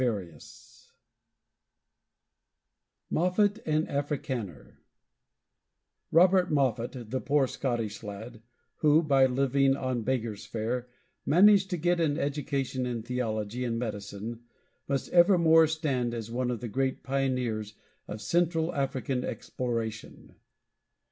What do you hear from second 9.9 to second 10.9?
beggar's fare,